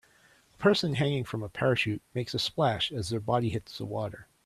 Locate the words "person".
0.57-0.95